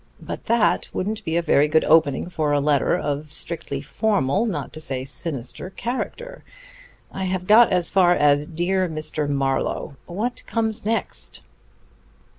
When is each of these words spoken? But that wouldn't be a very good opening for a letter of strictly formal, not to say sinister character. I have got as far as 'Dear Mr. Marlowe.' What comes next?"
But 0.19 0.47
that 0.47 0.89
wouldn't 0.93 1.23
be 1.25 1.37
a 1.37 1.43
very 1.43 1.67
good 1.67 1.83
opening 1.83 2.27
for 2.27 2.51
a 2.51 2.59
letter 2.59 2.97
of 2.97 3.31
strictly 3.31 3.81
formal, 3.81 4.47
not 4.47 4.73
to 4.73 4.79
say 4.81 5.03
sinister 5.05 5.69
character. 5.69 6.43
I 7.11 7.25
have 7.25 7.45
got 7.45 7.71
as 7.71 7.91
far 7.91 8.15
as 8.15 8.47
'Dear 8.47 8.89
Mr. 8.89 9.29
Marlowe.' 9.29 9.97
What 10.07 10.43
comes 10.47 10.85
next?" 10.85 11.41